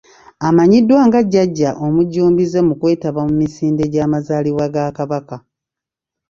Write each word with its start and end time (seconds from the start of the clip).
Amanyiddwa 0.47 1.01
nga 1.07 1.19
Jjajja 1.25 1.69
omujjumbize 1.85 2.59
mu 2.67 2.73
kwetaba 2.79 3.19
mu 3.27 3.33
misinde 3.41 3.83
gyamazaalibwa 3.93 4.65
ga 4.73 4.85
Kabaka. 4.97 5.37